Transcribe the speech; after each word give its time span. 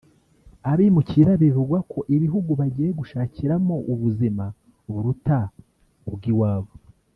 abimukira 0.71 1.31
bivugwa 1.41 1.77
ko 1.91 1.99
ibihugu 2.15 2.51
bagiye 2.59 2.89
gushakiramo 2.99 3.75
ubuzima 3.93 4.45
buruta 4.91 5.39
ubw’iwabo 6.09 6.71